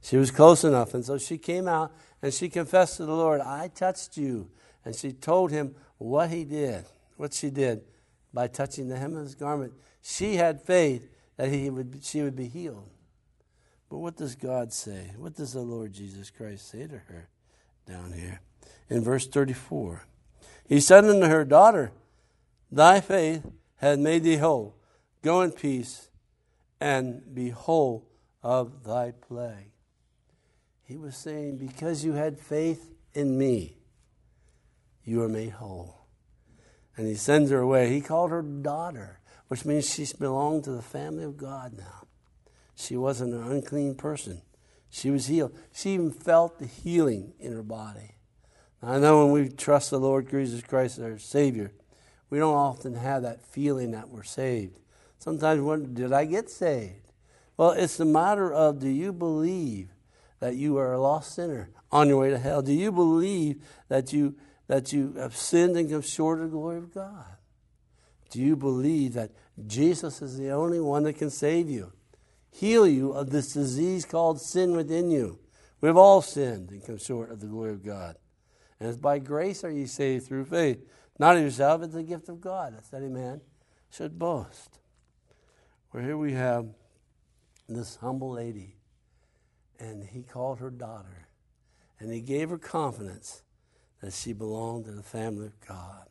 She 0.01 0.17
was 0.17 0.29
close 0.29 0.63
enough. 0.63 0.93
And 0.93 1.03
so 1.03 1.17
she 1.17 1.39
came 1.39 1.67
out 1.67 1.91
and 2.21 2.31
she 2.31 2.47
confessed 2.47 2.97
to 2.97 3.05
the 3.05 3.15
Lord, 3.15 3.41
I 3.41 3.69
touched 3.69 4.17
you. 4.17 4.51
And 4.85 4.95
she 4.95 5.13
told 5.13 5.49
him 5.49 5.73
what 5.97 6.29
he 6.29 6.43
did, 6.43 6.85
what 7.17 7.33
she 7.33 7.49
did 7.49 7.81
by 8.31 8.47
touching 8.47 8.87
the 8.87 8.97
hem 8.97 9.15
of 9.15 9.23
his 9.23 9.33
garment. 9.33 9.73
She 10.03 10.35
had 10.35 10.61
faith 10.61 11.09
that 11.37 11.49
he 11.49 11.69
would, 11.69 11.99
she 12.01 12.21
would 12.21 12.35
be 12.35 12.47
healed. 12.47 12.89
But 13.89 13.97
what 13.97 14.17
does 14.17 14.35
God 14.35 14.73
say? 14.73 15.11
What 15.17 15.35
does 15.35 15.53
the 15.53 15.61
Lord 15.61 15.93
Jesus 15.93 16.29
Christ 16.29 16.69
say 16.69 16.87
to 16.87 16.97
her 16.97 17.29
down 17.87 18.13
here? 18.13 18.41
In 18.89 19.03
verse 19.03 19.27
34, 19.27 20.05
He 20.67 20.79
said 20.79 21.05
unto 21.05 21.27
her, 21.27 21.45
Daughter, 21.45 21.91
thy 22.71 22.99
faith 22.99 23.45
hath 23.77 23.99
made 23.99 24.23
thee 24.23 24.37
whole. 24.37 24.75
Go 25.21 25.41
in 25.41 25.51
peace 25.51 26.09
and 26.79 27.33
be 27.33 27.49
whole 27.49 28.07
of 28.43 28.83
thy 28.83 29.11
plague. 29.11 29.71
He 30.83 30.97
was 30.97 31.15
saying, 31.15 31.57
Because 31.57 32.05
you 32.05 32.13
had 32.13 32.39
faith 32.39 32.91
in 33.13 33.37
me, 33.37 33.77
you 35.03 35.21
are 35.23 35.29
made 35.29 35.51
whole. 35.51 36.05
And 36.97 37.07
he 37.07 37.15
sends 37.15 37.51
her 37.51 37.59
away. 37.59 37.89
He 37.89 38.01
called 38.01 38.31
her 38.31 38.41
daughter, 38.41 39.19
which 39.47 39.65
means 39.65 39.89
she 39.89 40.05
belonged 40.19 40.63
to 40.63 40.71
the 40.71 40.81
family 40.81 41.23
of 41.23 41.37
God 41.37 41.73
now. 41.77 42.07
She 42.75 42.97
wasn't 42.97 43.33
an 43.33 43.51
unclean 43.51 43.95
person. 43.95 44.41
She 44.89 45.09
was 45.09 45.27
healed. 45.27 45.55
She 45.73 45.91
even 45.91 46.11
felt 46.11 46.59
the 46.59 46.65
healing 46.65 47.33
in 47.39 47.53
her 47.53 47.63
body. 47.63 48.15
I 48.81 48.99
know 48.99 49.25
when 49.25 49.33
we 49.33 49.49
trust 49.49 49.89
the 49.89 49.99
Lord 49.99 50.29
Jesus 50.29 50.61
Christ 50.61 50.99
as 50.99 51.03
our 51.03 51.17
Savior, 51.17 51.71
we 52.29 52.39
don't 52.39 52.53
often 52.53 52.95
have 52.95 53.23
that 53.23 53.45
feeling 53.45 53.91
that 53.91 54.09
we're 54.09 54.23
saved. 54.23 54.79
Sometimes 55.17 55.59
we 55.59 55.65
wonder, 55.65 55.87
did 55.87 56.13
I 56.13 56.25
get 56.25 56.49
saved? 56.49 57.11
Well, 57.57 57.71
it's 57.71 57.97
the 57.97 58.05
matter 58.05 58.51
of 58.53 58.79
do 58.79 58.89
you 58.89 59.13
believe 59.13 59.89
that 60.39 60.55
you 60.55 60.77
are 60.77 60.93
a 60.93 60.99
lost 60.99 61.33
sinner 61.33 61.69
on 61.91 62.09
your 62.09 62.19
way 62.19 62.29
to 62.29 62.37
hell? 62.37 62.61
Do 62.61 62.73
you 62.73 62.91
believe 62.91 63.63
that 63.87 64.11
you 64.11 64.35
that 64.67 64.91
you 64.91 65.13
have 65.17 65.35
sinned 65.35 65.77
and 65.77 65.89
come 65.89 66.01
short 66.01 66.39
of 66.39 66.45
the 66.45 66.57
glory 66.57 66.77
of 66.77 66.93
God? 66.93 67.34
Do 68.29 68.41
you 68.41 68.55
believe 68.55 69.13
that 69.13 69.31
Jesus 69.67 70.21
is 70.21 70.37
the 70.37 70.49
only 70.49 70.79
one 70.79 71.03
that 71.03 71.13
can 71.13 71.29
save 71.29 71.69
you, 71.69 71.93
heal 72.49 72.87
you 72.87 73.11
of 73.11 73.29
this 73.29 73.53
disease 73.53 74.05
called 74.05 74.41
sin 74.41 74.75
within 74.75 75.11
you? 75.11 75.39
We've 75.81 75.97
all 75.97 76.21
sinned 76.21 76.71
and 76.71 76.85
come 76.85 76.97
short 76.97 77.31
of 77.31 77.39
the 77.39 77.47
glory 77.47 77.71
of 77.71 77.85
God. 77.85 78.17
And 78.79 78.89
it's 78.89 78.97
by 78.97 79.19
grace 79.19 79.63
are 79.63 79.71
you 79.71 79.87
saved 79.87 80.27
through 80.27 80.45
faith. 80.45 80.85
Not 81.17 81.37
of 81.37 81.43
yourself, 81.43 81.81
it's 81.83 81.93
the 81.93 82.03
gift 82.03 82.27
of 82.27 82.41
God. 82.41 82.75
That 82.91 82.97
any 82.97 83.09
man 83.09 83.41
should 83.89 84.19
boast. 84.19 84.79
Well, 85.93 86.03
here 86.03 86.17
we 86.17 86.33
have 86.33 86.67
this 87.69 87.97
humble 87.97 88.31
lady, 88.31 88.75
and 89.79 90.03
he 90.03 90.23
called 90.23 90.59
her 90.59 90.69
daughter, 90.69 91.27
and 91.99 92.11
he 92.11 92.19
gave 92.19 92.49
her 92.49 92.57
confidence 92.57 93.43
that 94.01 94.13
she 94.13 94.33
belonged 94.33 94.85
to 94.85 94.91
the 94.91 95.03
family 95.03 95.45
of 95.45 95.59
God. 95.65 96.07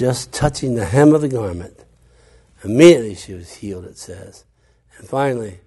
Just 0.00 0.32
touching 0.32 0.76
the 0.76 0.86
hem 0.86 1.14
of 1.14 1.20
the 1.20 1.28
garment, 1.28 1.84
immediately 2.64 3.14
she 3.14 3.34
was 3.34 3.56
healed, 3.56 3.84
it 3.84 3.98
says. 3.98 4.46
And 4.96 5.06
finally, 5.06 5.60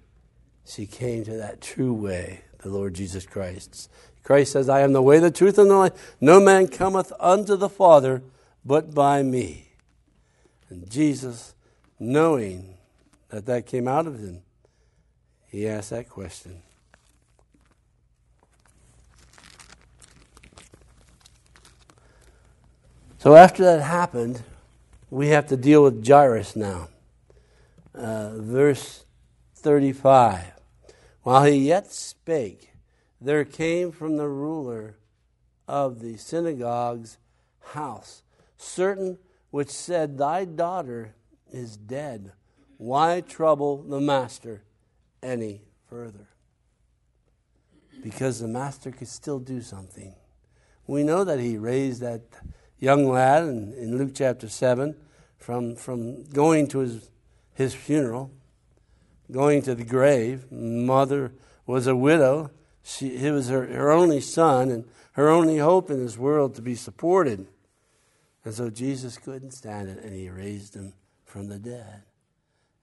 she 0.66 0.86
came 0.86 1.22
to 1.26 1.36
that 1.36 1.60
true 1.60 1.94
way, 1.94 2.40
the 2.58 2.68
Lord 2.68 2.94
Jesus 2.94 3.26
Christ. 3.26 3.88
Christ 4.24 4.50
says, 4.50 4.68
I 4.68 4.80
am 4.80 4.92
the 4.92 5.00
way, 5.00 5.20
the 5.20 5.30
truth, 5.30 5.56
and 5.56 5.70
the 5.70 5.76
life. 5.76 6.16
No 6.20 6.40
man 6.40 6.66
cometh 6.66 7.12
unto 7.20 7.54
the 7.54 7.68
Father 7.68 8.24
but 8.64 8.92
by 8.92 9.22
me. 9.22 9.68
And 10.68 10.90
Jesus, 10.90 11.54
knowing 12.00 12.74
that 13.28 13.46
that 13.46 13.66
came 13.66 13.86
out 13.86 14.08
of 14.08 14.18
him, 14.18 14.42
he 15.46 15.68
asked 15.68 15.90
that 15.90 16.08
question. 16.08 16.60
So 23.24 23.36
after 23.36 23.64
that 23.64 23.80
happened, 23.80 24.42
we 25.08 25.28
have 25.28 25.46
to 25.46 25.56
deal 25.56 25.82
with 25.82 26.06
Jairus 26.06 26.54
now. 26.54 26.88
Uh, 27.94 28.36
verse 28.36 29.06
35. 29.54 30.52
While 31.22 31.44
he 31.44 31.56
yet 31.56 31.90
spake, 31.90 32.74
there 33.22 33.46
came 33.46 33.92
from 33.92 34.18
the 34.18 34.28
ruler 34.28 34.96
of 35.66 36.00
the 36.00 36.18
synagogue's 36.18 37.16
house 37.68 38.22
certain 38.58 39.16
which 39.50 39.70
said, 39.70 40.18
Thy 40.18 40.44
daughter 40.44 41.14
is 41.50 41.78
dead. 41.78 42.32
Why 42.76 43.22
trouble 43.22 43.84
the 43.84 44.02
master? 44.02 44.64
any 45.22 45.62
further. 45.88 46.28
Because 48.02 48.40
the 48.40 48.48
master 48.48 48.90
could 48.90 49.08
still 49.08 49.38
do 49.38 49.62
something. 49.62 50.14
We 50.86 51.04
know 51.04 51.24
that 51.24 51.40
he 51.40 51.56
raised 51.56 52.02
that 52.02 52.20
young 52.84 53.08
lad 53.08 53.44
in, 53.44 53.72
in 53.72 53.98
Luke 53.98 54.12
chapter 54.14 54.48
7 54.48 54.94
from, 55.38 55.74
from 55.74 56.24
going 56.24 56.68
to 56.68 56.80
his, 56.80 57.10
his 57.54 57.74
funeral, 57.74 58.30
going 59.32 59.62
to 59.62 59.74
the 59.74 59.84
grave. 59.84 60.52
Mother 60.52 61.32
was 61.66 61.86
a 61.86 61.96
widow. 61.96 62.50
She, 62.82 63.16
he 63.16 63.30
was 63.30 63.48
her, 63.48 63.66
her 63.66 63.90
only 63.90 64.20
son 64.20 64.70
and 64.70 64.84
her 65.12 65.30
only 65.30 65.58
hope 65.58 65.90
in 65.90 66.04
this 66.04 66.18
world 66.18 66.54
to 66.56 66.62
be 66.62 66.74
supported. 66.74 67.46
And 68.44 68.52
so 68.52 68.68
Jesus 68.68 69.16
couldn't 69.16 69.52
stand 69.52 69.88
it, 69.88 70.04
and 70.04 70.14
he 70.14 70.28
raised 70.28 70.74
him 70.74 70.92
from 71.24 71.48
the 71.48 71.58
dead. 71.58 72.02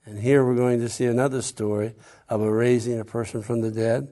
And 0.05 0.17
here 0.17 0.43
we're 0.43 0.55
going 0.55 0.79
to 0.79 0.89
see 0.89 1.05
another 1.05 1.43
story 1.43 1.93
of 2.27 2.41
a 2.41 2.51
raising 2.51 2.99
a 2.99 3.05
person 3.05 3.43
from 3.43 3.61
the 3.61 3.69
dead. 3.69 4.11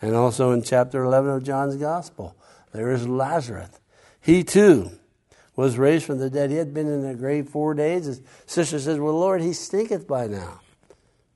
And 0.00 0.14
also 0.14 0.52
in 0.52 0.62
chapter 0.62 1.02
11 1.02 1.30
of 1.32 1.42
John's 1.42 1.74
Gospel, 1.76 2.36
there 2.72 2.92
is 2.92 3.08
Lazarus. 3.08 3.80
He 4.20 4.44
too 4.44 4.92
was 5.56 5.78
raised 5.78 6.04
from 6.04 6.18
the 6.18 6.30
dead. 6.30 6.50
He 6.50 6.56
had 6.56 6.74
been 6.74 6.86
in 6.86 7.06
the 7.06 7.14
grave 7.14 7.48
four 7.48 7.74
days. 7.74 8.06
His 8.06 8.22
sister 8.46 8.78
says, 8.78 8.98
Well, 8.98 9.18
Lord, 9.18 9.40
he 9.40 9.52
stinketh 9.52 10.06
by 10.06 10.26
now. 10.26 10.60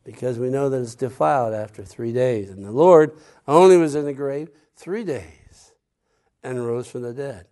Because 0.05 0.39
we 0.39 0.49
know 0.49 0.69
that 0.71 0.81
it's 0.81 0.95
defiled 0.95 1.55
after 1.55 1.85
three 1.85 2.13
days. 2.13 2.51
And 2.51 2.65
the 2.65 2.71
Lord 2.71 3.17
only 3.47 3.77
was 3.77 3.95
in 3.95 4.07
the 4.07 4.15
grave 4.15 4.49
three 4.75 5.05
days 5.05 5.73
and 6.43 6.67
rose 6.67 6.89
from 6.89 7.03
the 7.03 7.13
dead 7.13 7.47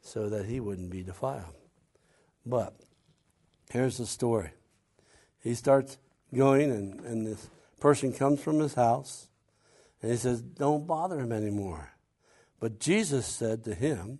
so 0.00 0.28
that 0.28 0.46
he 0.46 0.60
wouldn't 0.60 0.90
be 0.90 1.02
defiled. 1.02 1.54
But 2.46 2.74
here's 3.70 3.98
the 3.98 4.06
story 4.06 4.50
he 5.42 5.54
starts 5.54 5.98
going, 6.34 6.70
and, 6.70 7.00
and 7.00 7.26
this 7.26 7.48
person 7.80 8.12
comes 8.12 8.40
from 8.40 8.60
his 8.60 8.74
house, 8.74 9.28
and 10.02 10.10
he 10.10 10.16
says, 10.16 10.40
Don't 10.40 10.86
bother 10.86 11.20
him 11.20 11.32
anymore. 11.32 11.90
But 12.58 12.78
Jesus 12.78 13.26
said 13.26 13.64
to 13.64 13.74
him, 13.74 14.18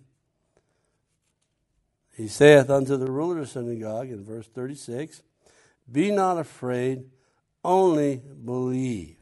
He 2.15 2.27
saith 2.27 2.69
unto 2.69 2.97
the 2.97 3.11
ruler 3.11 3.39
of 3.39 3.45
the 3.45 3.51
synagogue 3.51 4.09
in 4.09 4.23
verse 4.23 4.47
36, 4.47 5.23
Be 5.91 6.11
not 6.11 6.37
afraid, 6.37 7.05
only 7.63 8.21
believe. 8.43 9.17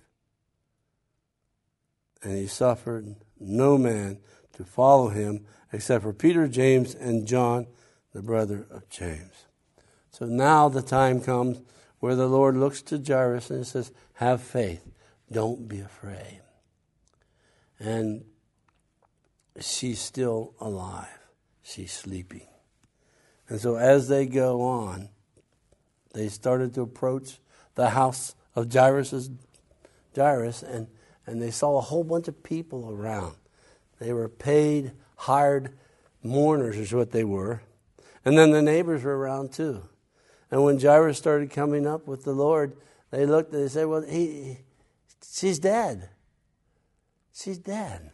And 2.24 2.38
he 2.38 2.48
suffered 2.48 3.16
no 3.40 3.78
man 3.78 4.20
to 4.54 4.64
follow 4.64 5.10
him 5.10 5.46
except 5.72 6.04
for 6.04 6.14
Peter, 6.14 6.48
James, 6.48 6.96
and 6.96 7.28
John, 7.28 7.68
the 8.14 8.22
brother 8.22 8.68
of 8.72 8.90
James. 8.90 9.46
So 10.12 10.26
now 10.26 10.68
the 10.68 10.82
time 10.82 11.22
comes 11.22 11.62
where 12.00 12.16
the 12.16 12.28
Lord 12.28 12.58
looks 12.58 12.82
to 12.84 12.98
Jairus 12.98 13.50
and 13.50 13.66
says, 13.66 13.92
Have 14.14 14.42
faith, 14.42 14.90
don't 15.32 15.68
be 15.68 15.80
afraid. 15.80 16.42
And 17.80 18.26
she's 19.60 20.00
still 20.00 20.56
alive, 20.60 21.08
she's 21.62 21.94
sleeping. 21.94 22.49
And 23.50 23.60
so 23.60 23.76
as 23.76 24.08
they 24.08 24.28
go 24.28 24.62
on, 24.62 25.10
they 26.14 26.30
started 26.30 26.74
to 26.76 26.82
approach 26.82 27.40
the 27.76 27.90
house 27.90 28.36
of 28.56 28.72
Jairus, 28.72 29.30
Jairus 30.16 30.64
and, 30.64 30.88
and 31.26 31.42
they 31.42 31.52
saw 31.52 31.78
a 31.78 31.82
whole 31.82 32.04
bunch 32.04 32.28
of 32.28 32.44
people 32.44 32.92
around. 32.92 33.36
They 34.00 34.14
were 34.14 34.30
paid, 34.30 34.94
hired 35.18 35.78
mourners, 36.24 36.78
is 36.78 36.94
what 36.94 37.12
they 37.12 37.24
were. 37.24 37.62
And 38.24 38.38
then 38.38 38.52
the 38.52 38.62
neighbors 38.62 39.04
were 39.04 39.18
around 39.18 39.52
too. 39.52 39.84
And 40.52 40.64
when 40.64 40.80
Jairus 40.80 41.18
started 41.18 41.52
coming 41.52 41.86
up 41.86 42.08
with 42.08 42.24
the 42.24 42.34
Lord, 42.34 42.76
they 43.12 43.26
looked 43.26 43.54
and 43.54 43.64
they 43.64 43.68
said, 43.68 43.88
Well, 43.88 44.02
he, 44.02 44.58
she's 45.24 45.60
dead. 45.60 46.10
She's 47.34 47.58
dead. 47.58 48.12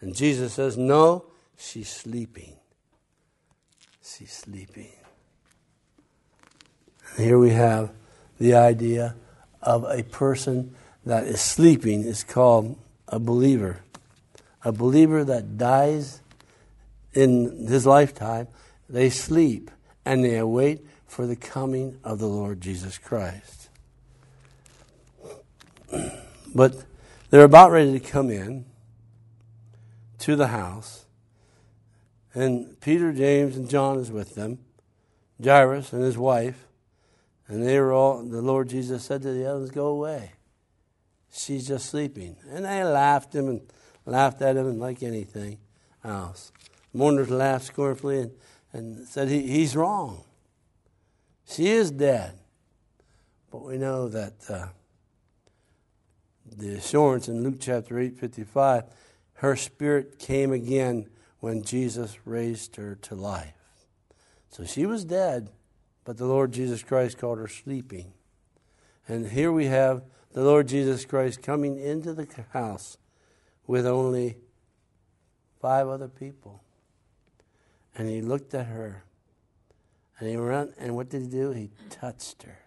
And 0.00 0.14
Jesus 0.14 0.54
says, 0.54 0.76
No, 0.76 1.26
she's 1.56 1.88
sleeping. 1.88 2.56
She's 4.06 4.32
sleeping. 4.32 4.92
And 7.16 7.26
here 7.26 7.38
we 7.38 7.50
have 7.50 7.90
the 8.38 8.54
idea 8.54 9.16
of 9.60 9.84
a 9.84 10.04
person 10.04 10.74
that 11.04 11.24
is 11.24 11.40
sleeping 11.40 12.04
is 12.04 12.22
called 12.22 12.78
a 13.08 13.18
believer. 13.18 13.80
a 14.66 14.72
believer 14.72 15.22
that 15.22 15.56
dies 15.56 16.20
in 17.14 17.68
his 17.68 17.86
lifetime, 17.86 18.48
they 18.88 19.08
sleep 19.08 19.70
and 20.04 20.24
they 20.24 20.36
await 20.36 20.84
for 21.06 21.24
the 21.24 21.36
coming 21.36 21.96
of 22.02 22.18
the 22.18 22.26
Lord 22.26 22.60
Jesus 22.60 22.98
Christ. 22.98 23.68
But 26.52 26.74
they're 27.30 27.44
about 27.44 27.70
ready 27.70 27.92
to 27.92 28.00
come 28.00 28.28
in 28.28 28.64
to 30.18 30.34
the 30.34 30.48
house, 30.48 31.05
and 32.36 32.78
Peter, 32.80 33.12
James, 33.12 33.56
and 33.56 33.68
John 33.68 33.98
is 33.98 34.10
with 34.10 34.34
them, 34.34 34.58
Jairus 35.42 35.92
and 35.92 36.02
his 36.02 36.18
wife, 36.18 36.66
and 37.48 37.66
they 37.66 37.80
were 37.80 37.92
all. 37.92 38.22
The 38.22 38.42
Lord 38.42 38.68
Jesus 38.68 39.04
said 39.04 39.22
to 39.22 39.32
the 39.32 39.46
others, 39.46 39.70
"Go 39.70 39.86
away. 39.86 40.32
She's 41.32 41.66
just 41.66 41.86
sleeping." 41.86 42.36
And 42.48 42.64
they 42.64 42.84
laughed 42.84 43.34
him 43.34 43.48
and 43.48 43.60
laughed 44.04 44.42
at 44.42 44.56
him, 44.56 44.66
and 44.66 44.78
like 44.78 45.02
anything 45.02 45.58
else, 46.04 46.52
mourners 46.92 47.30
laughed 47.30 47.64
scornfully 47.64 48.20
and, 48.20 48.30
and 48.72 49.08
said, 49.08 49.28
he, 49.28 49.42
"He's 49.46 49.74
wrong. 49.74 50.24
She 51.48 51.68
is 51.68 51.90
dead." 51.90 52.38
But 53.50 53.64
we 53.64 53.78
know 53.78 54.08
that. 54.08 54.34
Uh, 54.48 54.66
the 56.56 56.74
assurance 56.74 57.28
in 57.28 57.42
Luke 57.42 57.56
chapter 57.60 57.98
8 57.98 58.18
55, 58.18 58.84
her 59.34 59.56
spirit 59.56 60.18
came 60.18 60.52
again 60.52 61.08
when 61.46 61.62
Jesus 61.62 62.18
raised 62.24 62.74
her 62.74 62.96
to 62.96 63.14
life. 63.14 63.54
So 64.50 64.64
she 64.64 64.84
was 64.84 65.04
dead, 65.04 65.50
but 66.02 66.16
the 66.16 66.26
Lord 66.26 66.50
Jesus 66.50 66.82
Christ 66.82 67.18
called 67.18 67.38
her 67.38 67.46
sleeping. 67.46 68.14
And 69.06 69.28
here 69.28 69.52
we 69.52 69.66
have 69.66 70.02
the 70.32 70.42
Lord 70.42 70.66
Jesus 70.66 71.04
Christ 71.04 71.44
coming 71.44 71.78
into 71.78 72.12
the 72.14 72.26
house 72.52 72.98
with 73.64 73.86
only 73.86 74.38
five 75.60 75.86
other 75.86 76.08
people. 76.08 76.64
And 77.94 78.08
he 78.08 78.20
looked 78.20 78.52
at 78.52 78.66
her. 78.66 79.04
And 80.18 80.28
he 80.28 80.36
ran, 80.36 80.74
and 80.80 80.96
what 80.96 81.10
did 81.10 81.22
he 81.22 81.28
do? 81.28 81.52
He 81.52 81.70
touched 81.90 82.42
her. 82.42 82.58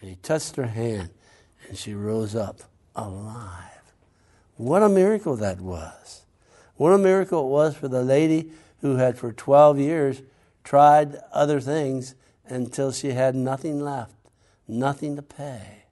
And 0.00 0.10
he 0.10 0.16
touched 0.16 0.56
her 0.56 0.66
hand, 0.66 1.10
and 1.68 1.78
she 1.78 1.94
rose 1.94 2.34
up 2.34 2.58
alive. 2.96 3.92
What 4.56 4.82
a 4.82 4.88
miracle 4.88 5.36
that 5.36 5.60
was. 5.60 6.23
What 6.76 6.92
a 6.92 6.98
miracle 6.98 7.46
it 7.46 7.50
was 7.50 7.76
for 7.76 7.88
the 7.88 8.02
lady 8.02 8.50
who 8.80 8.96
had 8.96 9.18
for 9.18 9.32
12 9.32 9.78
years 9.78 10.22
tried 10.62 11.16
other 11.32 11.60
things 11.60 12.14
until 12.46 12.92
she 12.92 13.12
had 13.12 13.34
nothing 13.34 13.80
left, 13.80 14.14
nothing 14.66 15.16
to 15.16 15.22
pay. 15.22 15.84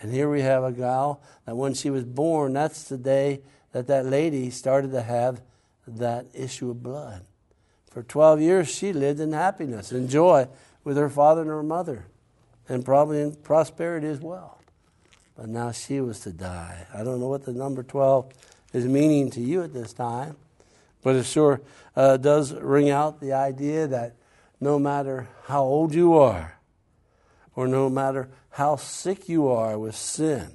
And 0.00 0.12
here 0.12 0.28
we 0.28 0.42
have 0.42 0.62
a 0.62 0.72
gal 0.72 1.22
that 1.46 1.56
when 1.56 1.74
she 1.74 1.90
was 1.90 2.04
born, 2.04 2.52
that's 2.52 2.84
the 2.84 2.98
day 2.98 3.40
that 3.72 3.86
that 3.86 4.06
lady 4.06 4.50
started 4.50 4.90
to 4.92 5.02
have 5.02 5.40
that 5.86 6.26
issue 6.34 6.70
of 6.70 6.82
blood. 6.82 7.24
For 7.90 8.02
12 8.02 8.40
years, 8.40 8.68
she 8.68 8.92
lived 8.92 9.20
in 9.20 9.32
happiness 9.32 9.92
and 9.92 10.10
joy 10.10 10.48
with 10.84 10.96
her 10.96 11.08
father 11.08 11.40
and 11.40 11.50
her 11.50 11.62
mother, 11.62 12.06
and 12.68 12.84
probably 12.84 13.22
in 13.22 13.34
prosperity 13.36 14.06
as 14.08 14.20
well 14.20 14.56
but 15.36 15.48
now 15.48 15.70
she 15.70 16.00
was 16.00 16.20
to 16.20 16.32
die. 16.32 16.86
I 16.92 17.04
don't 17.04 17.20
know 17.20 17.28
what 17.28 17.44
the 17.44 17.52
number 17.52 17.82
12 17.82 18.32
is 18.76 18.86
meaning 18.86 19.30
to 19.30 19.40
you 19.40 19.62
at 19.62 19.72
this 19.72 19.92
time, 19.92 20.36
but 21.02 21.16
it 21.16 21.24
sure 21.24 21.60
uh, 21.94 22.16
does 22.16 22.52
ring 22.52 22.90
out 22.90 23.20
the 23.20 23.32
idea 23.32 23.86
that 23.86 24.16
no 24.60 24.78
matter 24.78 25.28
how 25.44 25.62
old 25.62 25.94
you 25.94 26.14
are, 26.14 26.58
or 27.54 27.66
no 27.66 27.88
matter 27.88 28.28
how 28.50 28.76
sick 28.76 29.28
you 29.28 29.48
are 29.48 29.78
with 29.78 29.96
sin, 29.96 30.52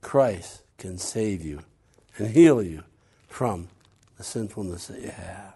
Christ 0.00 0.62
can 0.78 0.98
save 0.98 1.44
you 1.44 1.60
and 2.18 2.28
heal 2.28 2.62
you 2.62 2.84
from 3.28 3.68
the 4.18 4.24
sinfulness 4.24 4.86
that 4.88 5.00
you 5.00 5.10
have. 5.10 5.54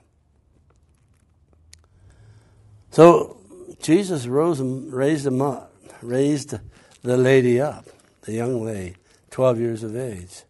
So 2.91 3.37
Jesus 3.81 4.27
rose 4.27 4.61
raised 4.61 5.27
him 5.27 5.41
up, 5.41 5.73
raised 6.03 6.59
the 7.03 7.17
lady 7.17 7.61
up 7.61 7.87
the 8.23 8.33
young 8.33 8.65
lady, 8.65 8.97
12 9.31 9.59
years 9.61 9.83
of 9.83 9.97
age. 9.97 10.43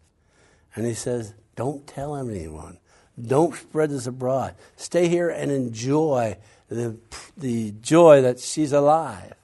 And 0.81 0.89
he 0.89 0.95
says, 0.95 1.35
Don't 1.57 1.87
tell 1.87 2.17
anyone. 2.17 2.79
Don't 3.21 3.55
spread 3.55 3.91
this 3.91 4.07
abroad. 4.07 4.55
Stay 4.77 5.09
here 5.09 5.29
and 5.29 5.53
enjoy 5.53 6.39
the, 6.71 6.97
the 7.37 7.73
joy 7.83 8.23
that 8.23 8.41
she's 8.41 8.73
alive. 8.73 9.35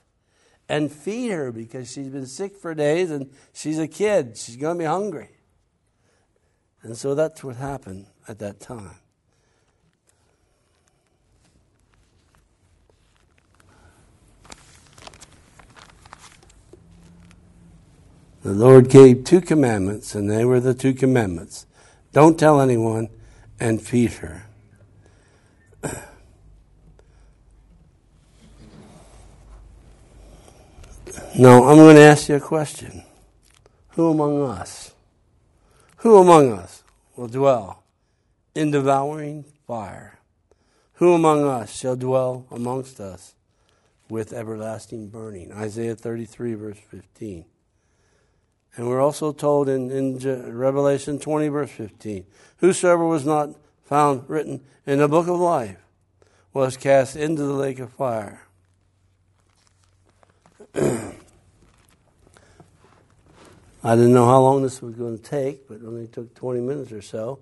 And 0.67 0.91
feed 0.91 1.29
her 1.29 1.51
because 1.51 1.91
she's 1.91 2.07
been 2.07 2.25
sick 2.25 2.57
for 2.57 2.73
days 2.73 3.11
and 3.11 3.29
she's 3.53 3.77
a 3.77 3.87
kid. 3.87 4.35
She's 4.35 4.55
going 4.55 4.79
to 4.79 4.81
be 4.81 4.87
hungry. 4.87 5.29
And 6.81 6.97
so 6.97 7.13
that's 7.13 7.43
what 7.43 7.57
happened 7.57 8.07
at 8.27 8.39
that 8.39 8.59
time. 8.59 8.95
The 18.47 18.53
Lord 18.53 18.89
gave 18.89 19.25
two 19.25 19.41
commandments, 19.41 20.15
and 20.15 20.31
they 20.31 20.45
were 20.45 20.61
the 20.61 20.73
two 20.73 20.93
commandments 20.93 21.65
don't 22.13 22.39
tell 22.39 22.61
anyone 22.61 23.09
and 23.59 23.81
feed 23.81 24.13
her. 24.13 24.47
Now, 31.37 31.65
I'm 31.65 31.75
going 31.75 31.97
to 31.97 32.01
ask 32.01 32.29
you 32.29 32.35
a 32.35 32.39
question. 32.39 33.03
Who 33.89 34.11
among 34.11 34.41
us, 34.41 34.93
who 35.97 36.15
among 36.15 36.53
us 36.53 36.83
will 37.17 37.27
dwell 37.27 37.83
in 38.55 38.71
devouring 38.71 39.43
fire? 39.67 40.19
Who 40.93 41.13
among 41.13 41.43
us 41.43 41.77
shall 41.77 41.97
dwell 41.97 42.47
amongst 42.49 43.01
us 43.01 43.35
with 44.09 44.31
everlasting 44.31 45.09
burning? 45.09 45.51
Isaiah 45.51 45.95
33, 45.95 46.53
verse 46.53 46.79
15. 46.89 47.43
And 48.77 48.87
we're 48.87 49.01
also 49.01 49.33
told 49.33 49.67
in, 49.67 49.89
in 49.89 50.19
Revelation 50.55 51.17
20, 51.19 51.47
verse 51.47 51.71
15 51.71 52.25
Whosoever 52.57 53.05
was 53.05 53.25
not 53.25 53.49
found 53.83 54.29
written 54.29 54.61
in 54.85 54.99
the 54.99 55.07
book 55.07 55.27
of 55.27 55.39
life 55.39 55.77
was 56.53 56.77
cast 56.77 57.15
into 57.15 57.43
the 57.43 57.53
lake 57.53 57.79
of 57.79 57.91
fire. 57.91 58.43
I 63.83 63.95
didn't 63.95 64.13
know 64.13 64.25
how 64.25 64.41
long 64.41 64.63
this 64.63 64.81
was 64.81 64.95
going 64.95 65.17
to 65.17 65.23
take, 65.23 65.67
but 65.67 65.75
it 65.75 65.83
only 65.85 66.07
took 66.07 66.35
20 66.35 66.61
minutes 66.61 66.91
or 66.91 67.01
so. 67.01 67.39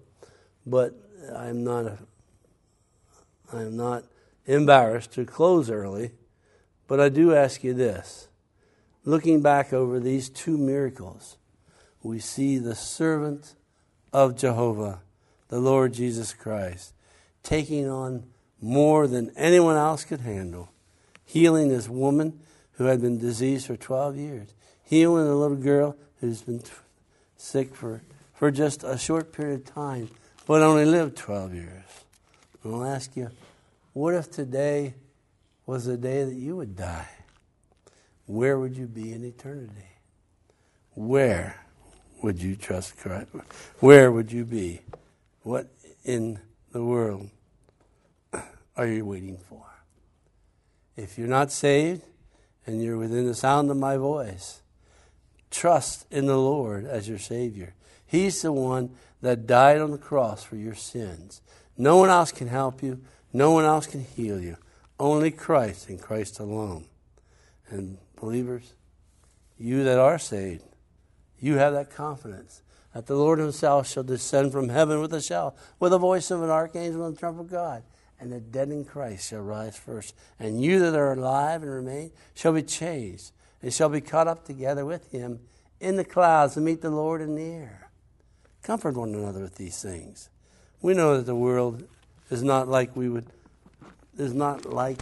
But 0.65 0.93
I'm 1.35 1.63
not 1.63 1.85
a, 1.85 1.97
I'm 3.51 3.75
not 3.75 4.03
embarrassed 4.45 5.11
to 5.13 5.25
close 5.25 5.69
early, 5.69 6.11
but 6.87 6.99
I 6.99 7.09
do 7.09 7.33
ask 7.33 7.63
you 7.63 7.73
this 7.73 8.27
looking 9.05 9.41
back 9.41 9.71
over 9.71 9.99
these 9.99 10.29
two 10.29 10.57
miracles, 10.57 11.37
we 12.01 12.19
see 12.19 12.57
the 12.57 12.75
servant 12.75 13.53
of 14.11 14.35
Jehovah, 14.35 15.01
the 15.47 15.59
Lord 15.59 15.93
Jesus 15.93 16.33
Christ, 16.33 16.93
taking 17.43 17.87
on 17.87 18.23
more 18.61 19.07
than 19.07 19.31
anyone 19.35 19.77
else 19.77 20.03
could 20.03 20.21
handle, 20.21 20.71
healing 21.23 21.69
this 21.69 21.87
woman 21.87 22.39
who 22.73 22.85
had 22.85 23.01
been 23.01 23.19
diseased 23.19 23.67
for 23.67 23.77
12 23.77 24.17
years, 24.17 24.53
healing 24.83 25.27
a 25.27 25.35
little 25.35 25.57
girl 25.57 25.95
who's 26.19 26.41
been 26.41 26.59
t- 26.59 26.71
sick 27.37 27.75
for, 27.75 28.01
for 28.33 28.51
just 28.51 28.83
a 28.83 28.97
short 28.97 29.31
period 29.31 29.61
of 29.61 29.65
time, 29.65 30.09
but 30.47 30.61
only 30.61 30.85
lived 30.85 31.15
12 31.15 31.53
years. 31.53 31.83
And 32.63 32.75
I'll 32.75 32.85
ask 32.85 33.15
you, 33.15 33.29
what 33.93 34.13
if 34.13 34.31
today 34.31 34.95
was 35.65 35.85
the 35.85 35.97
day 35.97 36.23
that 36.23 36.35
you 36.35 36.55
would 36.55 36.75
die? 36.75 37.07
Where 38.25 38.59
would 38.59 38.75
you 38.75 38.87
be 38.87 39.13
in 39.13 39.23
eternity? 39.23 39.89
Where 40.93 41.61
would 42.21 42.41
you 42.41 42.55
trust 42.55 42.97
Christ? 42.97 43.29
Where 43.79 44.11
would 44.11 44.31
you 44.31 44.45
be? 44.45 44.81
What 45.43 45.67
in 46.03 46.39
the 46.71 46.83
world 46.83 47.29
are 48.75 48.87
you 48.87 49.05
waiting 49.05 49.37
for? 49.37 49.63
If 50.95 51.17
you're 51.17 51.27
not 51.27 51.51
saved 51.51 52.01
and 52.65 52.81
you're 52.81 52.97
within 52.97 53.27
the 53.27 53.35
sound 53.35 53.69
of 53.69 53.77
my 53.77 53.97
voice, 53.97 54.61
trust 55.51 56.05
in 56.09 56.25
the 56.25 56.37
Lord 56.37 56.85
as 56.85 57.07
your 57.07 57.19
Savior. 57.19 57.75
He's 58.05 58.41
the 58.41 58.51
one 58.51 58.91
that 59.21 59.45
died 59.45 59.81
on 59.81 59.91
the 59.91 59.97
cross 59.97 60.43
for 60.43 60.55
your 60.55 60.75
sins. 60.75 61.41
No 61.77 61.97
one 61.97 62.09
else 62.09 62.31
can 62.31 62.47
help 62.47 62.81
you, 62.81 63.01
no 63.33 63.51
one 63.51 63.65
else 63.65 63.87
can 63.87 64.03
heal 64.03 64.39
you. 64.39 64.57
Only 64.99 65.31
Christ 65.31 65.89
and 65.89 66.01
Christ 66.01 66.39
alone. 66.39 66.85
And 67.69 67.97
believers, 68.15 68.73
you 69.57 69.83
that 69.83 69.99
are 69.99 70.19
saved, 70.19 70.63
you 71.39 71.55
have 71.55 71.73
that 71.73 71.89
confidence 71.89 72.61
that 72.93 73.07
the 73.07 73.15
Lord 73.15 73.39
Himself 73.39 73.89
shall 73.89 74.03
descend 74.03 74.51
from 74.51 74.69
heaven 74.69 75.01
with 75.01 75.13
a 75.13 75.21
shout, 75.21 75.55
with 75.79 75.91
the 75.91 75.97
voice 75.97 76.31
of 76.31 76.41
an 76.41 76.49
archangel 76.49 77.05
and 77.05 77.15
the 77.15 77.19
trump 77.19 77.39
of 77.39 77.51
God, 77.51 77.83
and 78.19 78.31
the 78.31 78.39
dead 78.39 78.69
in 78.69 78.85
Christ 78.85 79.29
shall 79.29 79.41
rise 79.41 79.77
first. 79.77 80.15
And 80.39 80.61
you 80.61 80.79
that 80.79 80.95
are 80.95 81.11
alive 81.11 81.61
and 81.61 81.71
remain 81.71 82.11
shall 82.33 82.53
be 82.53 82.63
changed, 82.63 83.31
and 83.61 83.73
shall 83.73 83.89
be 83.89 83.99
caught 83.99 84.27
up 84.27 84.45
together 84.45 84.85
with 84.85 85.11
Him 85.11 85.41
in 85.81 85.97
the 85.97 86.05
clouds 86.05 86.53
to 86.53 86.61
meet 86.61 86.81
the 86.81 86.89
Lord 86.89 87.21
in 87.21 87.35
the 87.35 87.43
air. 87.43 87.89
Comfort 88.63 88.95
one 88.95 89.13
another 89.13 89.41
with 89.41 89.55
these 89.55 89.81
things. 89.81 90.29
We 90.81 90.93
know 90.93 91.17
that 91.17 91.25
the 91.25 91.35
world 91.35 91.83
is 92.31 92.43
not 92.43 92.67
like 92.67 92.95
we 92.95 93.09
would 93.09 93.27
is 94.17 94.33
not 94.33 94.65
like 94.65 95.01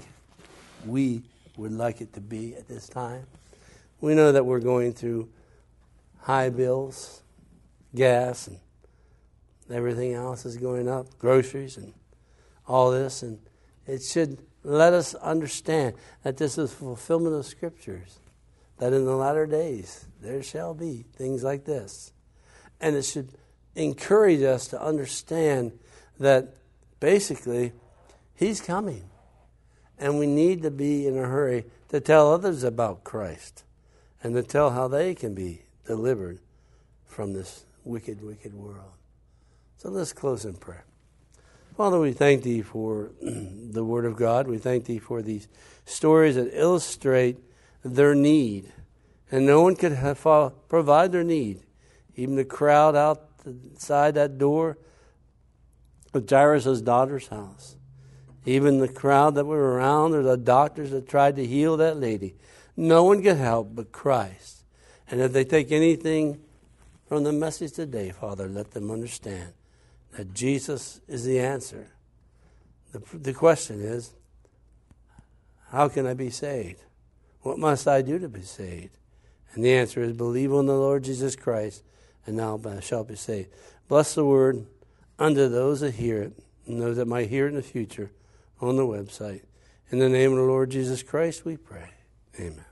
we 0.85 1.21
would 1.57 1.71
like 1.71 2.01
it 2.01 2.13
to 2.13 2.21
be 2.21 2.55
at 2.55 2.67
this 2.67 2.87
time. 2.87 3.25
We 4.01 4.15
know 4.15 4.31
that 4.31 4.45
we're 4.45 4.59
going 4.59 4.93
through 4.93 5.29
high 6.19 6.49
bills, 6.49 7.21
gas 7.95 8.47
and 8.47 8.59
everything 9.69 10.13
else 10.13 10.45
is 10.45 10.57
going 10.57 10.89
up, 10.89 11.17
groceries 11.19 11.77
and 11.77 11.93
all 12.67 12.91
this 12.91 13.23
and 13.23 13.39
it 13.85 14.01
should 14.01 14.39
let 14.63 14.93
us 14.93 15.13
understand 15.15 15.95
that 16.23 16.37
this 16.37 16.57
is 16.57 16.73
fulfillment 16.73 17.35
of 17.35 17.45
scriptures 17.45 18.19
that 18.77 18.93
in 18.93 19.05
the 19.05 19.15
latter 19.15 19.45
days 19.45 20.05
there 20.21 20.41
shall 20.41 20.73
be 20.73 21.05
things 21.15 21.43
like 21.43 21.65
this. 21.65 22.11
And 22.79 22.95
it 22.95 23.03
should 23.03 23.29
encourage 23.75 24.41
us 24.41 24.67
to 24.69 24.81
understand 24.81 25.79
that 26.19 26.55
basically 26.99 27.73
He's 28.35 28.59
coming. 28.59 29.03
And 29.97 30.19
we 30.19 30.27
need 30.27 30.63
to 30.63 30.71
be 30.71 31.07
in 31.07 31.17
a 31.17 31.27
hurry 31.27 31.65
to 31.89 31.99
tell 31.99 32.31
others 32.31 32.63
about 32.63 33.03
Christ 33.03 33.63
and 34.23 34.33
to 34.35 34.43
tell 34.43 34.71
how 34.71 34.87
they 34.87 35.13
can 35.13 35.33
be 35.33 35.63
delivered 35.85 36.39
from 37.05 37.33
this 37.33 37.65
wicked, 37.83 38.21
wicked 38.21 38.53
world. 38.53 38.91
So 39.77 39.89
let's 39.89 40.13
close 40.13 40.45
in 40.45 40.55
prayer. 40.55 40.85
Father, 41.75 41.99
we 41.99 42.13
thank 42.13 42.43
Thee 42.43 42.61
for 42.61 43.11
the 43.21 43.83
Word 43.83 44.05
of 44.05 44.15
God. 44.15 44.47
We 44.47 44.57
thank 44.57 44.85
Thee 44.85 44.99
for 44.99 45.21
these 45.21 45.47
stories 45.85 46.35
that 46.35 46.51
illustrate 46.53 47.37
their 47.83 48.15
need. 48.15 48.71
And 49.31 49.45
no 49.45 49.61
one 49.61 49.75
could 49.75 49.93
have, 49.93 50.21
provide 50.69 51.11
their 51.11 51.23
need. 51.23 51.61
Even 52.15 52.35
the 52.35 52.45
crowd 52.45 52.95
outside 52.95 54.13
that 54.13 54.37
door 54.37 54.77
of 56.13 56.29
Jairus' 56.29 56.81
daughter's 56.81 57.27
house. 57.27 57.75
Even 58.45 58.79
the 58.79 58.87
crowd 58.87 59.35
that 59.35 59.45
were 59.45 59.75
around, 59.75 60.13
or 60.13 60.21
the 60.21 60.37
doctors 60.37 60.91
that 60.91 61.07
tried 61.07 61.35
to 61.37 61.45
heal 61.45 61.77
that 61.77 61.97
lady. 61.97 62.35
No 62.75 63.03
one 63.03 63.23
could 63.23 63.37
help 63.37 63.75
but 63.75 63.91
Christ. 63.91 64.65
And 65.09 65.21
if 65.21 65.31
they 65.31 65.45
take 65.45 65.71
anything 65.71 66.41
from 67.07 67.23
the 67.23 67.31
message 67.31 67.73
today, 67.73 68.11
Father, 68.11 68.47
let 68.47 68.71
them 68.71 68.89
understand 68.91 69.53
that 70.17 70.33
Jesus 70.33 70.99
is 71.07 71.25
the 71.25 71.39
answer. 71.39 71.87
The, 72.91 73.01
the 73.17 73.33
question 73.33 73.81
is, 73.81 74.13
how 75.69 75.87
can 75.87 76.05
I 76.05 76.13
be 76.13 76.29
saved? 76.29 76.81
What 77.41 77.59
must 77.59 77.87
I 77.87 78.01
do 78.01 78.19
to 78.19 78.29
be 78.29 78.41
saved? 78.41 78.97
And 79.53 79.63
the 79.63 79.73
answer 79.73 80.01
is, 80.01 80.13
believe 80.13 80.53
on 80.53 80.65
the 80.65 80.75
Lord 80.75 81.03
Jesus 81.03 81.35
Christ, 81.35 81.83
and 82.25 82.39
thou 82.39 82.59
shalt 82.79 83.07
be 83.07 83.15
saved. 83.15 83.49
Bless 83.87 84.15
the 84.15 84.25
word 84.25 84.65
unto 85.19 85.47
those 85.47 85.81
that 85.81 85.95
hear 85.95 86.21
it, 86.23 86.33
and 86.65 86.81
those 86.81 86.97
that 86.97 87.07
might 87.07 87.29
hear 87.29 87.45
it 87.45 87.49
in 87.49 87.55
the 87.55 87.61
future 87.61 88.11
on 88.67 88.75
the 88.77 88.85
website. 88.85 89.41
In 89.89 89.99
the 89.99 90.09
name 90.09 90.31
of 90.31 90.37
the 90.37 90.43
Lord 90.43 90.69
Jesus 90.69 91.03
Christ, 91.03 91.45
we 91.45 91.57
pray. 91.57 91.89
Amen. 92.39 92.65